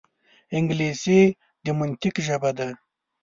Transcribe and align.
انګلیسي 0.57 1.19
د 1.63 1.65
منطق 1.79 2.15
ژبه 2.27 2.51
ده 2.57 2.69